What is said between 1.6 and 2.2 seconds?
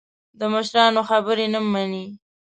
مني.